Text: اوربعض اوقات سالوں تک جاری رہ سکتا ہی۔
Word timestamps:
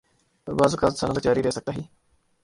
اوربعض 0.47 0.71
اوقات 0.73 0.93
سالوں 0.99 1.15
تک 1.15 1.23
جاری 1.23 1.41
رہ 1.43 1.51
سکتا 1.57 1.71
ہی۔ 1.77 1.81